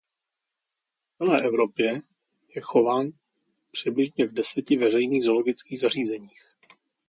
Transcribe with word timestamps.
V 1.05 1.17
celé 1.25 1.41
Evropě 1.41 1.99
je 2.55 2.61
chován 2.61 3.07
přibližně 3.71 4.27
v 4.27 4.33
deseti 4.33 4.77
veřejných 4.77 5.23
zoologických 5.23 5.79
zařízeních. 5.79 6.45